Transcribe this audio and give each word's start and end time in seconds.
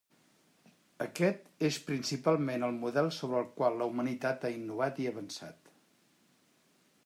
Aquest 1.05 1.43
és 1.69 1.77
principalment 1.89 2.65
el 2.69 2.73
model 2.85 3.11
sobre 3.19 3.39
el 3.43 3.45
qual 3.61 3.79
la 3.83 3.89
humanitat 3.93 4.49
ha 4.49 4.53
innovat 4.57 5.03
i 5.05 5.09
avançat. 5.15 5.73